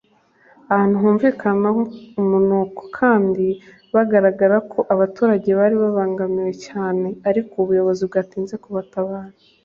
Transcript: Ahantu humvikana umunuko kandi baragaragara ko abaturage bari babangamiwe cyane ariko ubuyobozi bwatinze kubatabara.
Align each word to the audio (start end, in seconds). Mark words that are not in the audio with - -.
Ahantu 0.71 0.95
humvikana 1.03 1.67
umunuko 2.21 2.81
kandi 2.99 3.45
baragaragara 3.93 4.55
ko 4.71 4.79
abaturage 4.93 5.49
bari 5.59 5.75
babangamiwe 5.83 6.53
cyane 6.67 7.07
ariko 7.29 7.51
ubuyobozi 7.61 8.01
bwatinze 8.09 8.55
kubatabara. 8.63 9.31